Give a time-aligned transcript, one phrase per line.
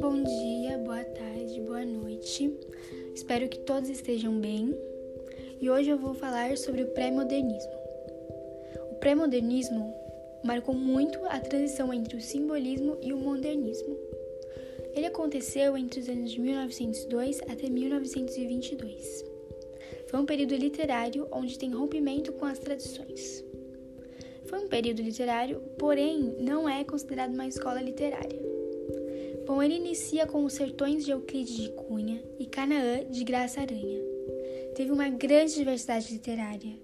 [0.00, 2.50] Bom dia, boa tarde, boa noite.
[3.14, 4.74] Espero que todos estejam bem.
[5.60, 7.72] E hoje eu vou falar sobre o pré-modernismo.
[8.92, 9.94] O pré-modernismo
[10.42, 13.94] marcou muito a transição entre o simbolismo e o modernismo.
[14.94, 19.24] Ele aconteceu entre os anos de 1902 até 1922.
[20.06, 23.51] Foi um período literário onde tem rompimento com as tradições.
[24.52, 28.38] Foi um período literário, porém não é considerado uma escola literária.
[29.46, 33.98] Bom, ele inicia com os sertões de Euclides de Cunha e Canaã de Graça Aranha.
[34.74, 36.78] Teve uma grande diversidade literária,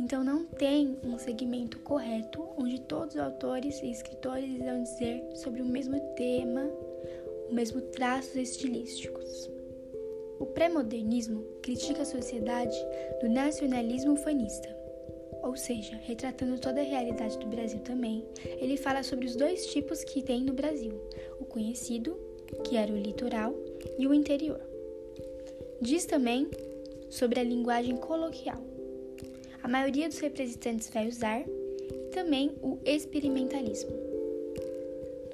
[0.00, 5.62] então não tem um segmento correto onde todos os autores e escritores irão dizer sobre
[5.62, 6.68] o mesmo tema,
[7.48, 9.48] o mesmo traços estilísticos.
[10.40, 12.76] O pré-modernismo critica a sociedade
[13.20, 14.81] do nacionalismo fanista,
[15.42, 18.24] ou seja, retratando toda a realidade do Brasil também,
[18.60, 20.92] ele fala sobre os dois tipos que tem no Brasil:
[21.40, 22.18] o conhecido,
[22.64, 23.54] que era o litoral,
[23.98, 24.60] e o interior.
[25.80, 26.48] Diz também
[27.10, 28.62] sobre a linguagem coloquial.
[29.62, 33.90] A maioria dos representantes vai usar e também o experimentalismo.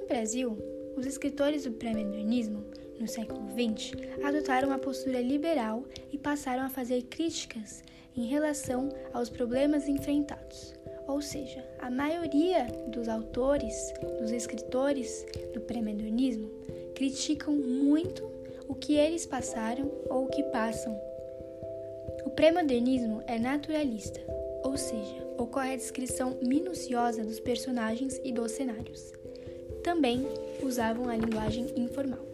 [0.00, 0.56] No Brasil,
[0.96, 2.64] os escritores do pré-modernismo,
[2.98, 3.92] no século XX,
[4.24, 7.82] adotaram uma postura liberal e passaram a fazer críticas
[8.18, 10.74] em relação aos problemas enfrentados.
[11.06, 15.24] Ou seja, a maioria dos autores, dos escritores
[15.54, 16.50] do pré-modernismo,
[16.94, 18.28] criticam muito
[18.66, 21.00] o que eles passaram ou o que passam.
[22.26, 24.20] O pré-modernismo é naturalista,
[24.64, 29.12] ou seja, ocorre a descrição minuciosa dos personagens e dos cenários.
[29.84, 30.26] Também
[30.62, 32.26] usavam a linguagem informal.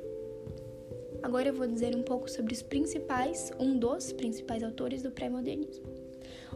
[1.24, 5.82] Agora eu vou dizer um pouco sobre os principais, um dos principais autores do pré-modernismo,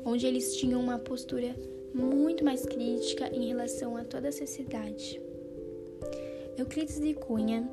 [0.05, 1.57] onde eles tinham uma postura
[1.95, 5.19] muito mais crítica em relação a toda a sociedade.
[6.59, 7.67] Euclides de Cunha,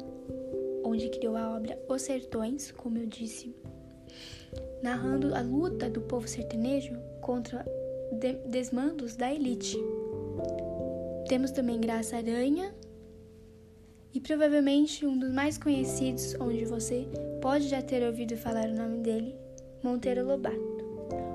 [0.86, 3.54] onde criou a obra Os Sertões, como eu disse,
[4.82, 7.66] narrando a luta do povo sertanejo contra
[8.48, 9.78] desmandos da elite.
[11.28, 12.74] Temos também Graça Aranha,
[14.16, 17.06] e provavelmente um dos mais conhecidos, onde você
[17.42, 19.36] pode já ter ouvido falar o nome dele,
[19.84, 20.58] Monteiro Lobato,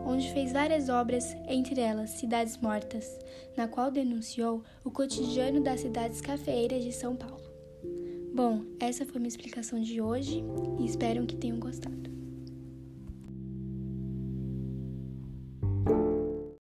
[0.07, 3.19] onde fez várias obras, entre elas Cidades Mortas,
[3.55, 7.45] na qual denunciou o cotidiano das cidades cafeeiras de São Paulo.
[8.35, 10.43] Bom, essa foi minha explicação de hoje
[10.79, 12.20] e espero que tenham gostado.